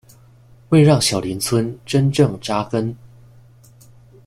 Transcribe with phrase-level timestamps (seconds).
[0.69, 2.97] 為讓小林村真正扎根